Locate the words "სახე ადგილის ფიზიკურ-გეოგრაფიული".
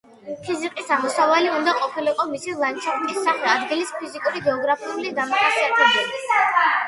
3.27-5.11